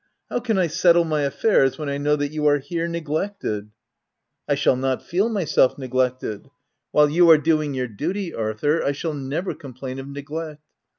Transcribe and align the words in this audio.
How 0.31 0.39
can 0.39 0.57
I 0.57 0.65
settle 0.65 1.03
my 1.03 1.21
affairs 1.21 1.77
when 1.77 1.87
I 1.87 1.99
know 1.99 2.15
that 2.15 2.31
you 2.31 2.47
are 2.47 2.57
here, 2.57 2.87
neglected 2.87 3.65
—"f 4.47 4.51
f 4.51 4.51
I 4.51 4.55
shall 4.55 4.75
not 4.75 5.03
feel 5.05 5.29
myself 5.29 5.77
neglected: 5.77 6.49
while 6.91 7.07
you 7.11 7.29
are 7.29 7.37
doing 7.37 7.75
your 7.75 7.87
duty, 7.87 8.33
Arthur, 8.33 8.83
I 8.83 8.93
shall 8.93 9.13
never 9.13 9.53
com 9.53 9.73
plain 9.73 9.99
of 9.99 10.07
neglect. 10.07 10.63